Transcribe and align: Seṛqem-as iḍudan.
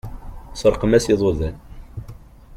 Seṛqem-as 0.59 1.05
iḍudan. 1.13 1.55